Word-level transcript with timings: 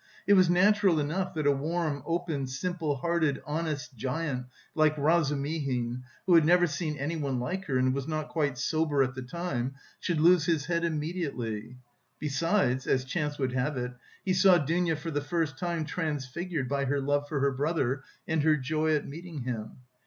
It 0.25 0.33
was 0.33 0.49
natural 0.49 0.99
enough 0.99 1.35
that 1.35 1.45
a 1.45 1.51
warm, 1.51 2.01
open, 2.07 2.47
simple 2.47 2.95
hearted, 2.95 3.39
honest 3.45 3.95
giant 3.95 4.47
like 4.73 4.95
Razumihin, 4.97 6.01
who 6.25 6.33
had 6.33 6.43
never 6.43 6.65
seen 6.65 6.97
anyone 6.97 7.39
like 7.39 7.65
her 7.65 7.77
and 7.77 7.93
was 7.93 8.07
not 8.07 8.27
quite 8.29 8.57
sober 8.57 9.03
at 9.03 9.13
the 9.13 9.21
time, 9.21 9.75
should 9.99 10.19
lose 10.19 10.47
his 10.47 10.65
head 10.65 10.83
immediately. 10.83 11.77
Besides, 12.17 12.87
as 12.87 13.05
chance 13.05 13.37
would 13.37 13.51
have 13.53 13.77
it, 13.77 13.91
he 14.25 14.33
saw 14.33 14.57
Dounia 14.57 14.95
for 14.95 15.11
the 15.11 15.21
first 15.21 15.59
time 15.59 15.85
transfigured 15.85 16.67
by 16.67 16.85
her 16.85 16.99
love 16.99 17.27
for 17.27 17.39
her 17.39 17.51
brother 17.51 18.01
and 18.27 18.41
her 18.41 18.57
joy 18.57 18.95
at 18.95 19.07
meeting 19.07 19.43
him. 19.43 19.77